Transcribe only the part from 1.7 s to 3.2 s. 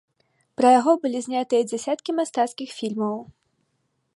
дзясяткі мастацкіх фільмаў.